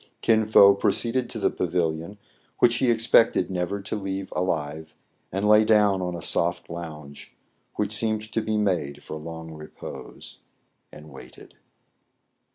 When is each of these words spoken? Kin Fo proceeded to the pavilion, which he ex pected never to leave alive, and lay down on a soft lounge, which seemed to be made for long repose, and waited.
Kin 0.21 0.45
Fo 0.47 0.73
proceeded 0.73 1.29
to 1.29 1.37
the 1.37 1.51
pavilion, 1.51 2.17
which 2.57 2.77
he 2.77 2.89
ex 2.89 3.05
pected 3.05 3.51
never 3.51 3.79
to 3.83 3.95
leave 3.95 4.33
alive, 4.35 4.95
and 5.31 5.47
lay 5.47 5.63
down 5.63 6.01
on 6.01 6.15
a 6.15 6.23
soft 6.23 6.71
lounge, 6.71 7.35
which 7.75 7.91
seemed 7.91 8.31
to 8.31 8.41
be 8.41 8.57
made 8.57 9.03
for 9.03 9.17
long 9.17 9.51
repose, 9.53 10.39
and 10.91 11.11
waited. 11.11 11.53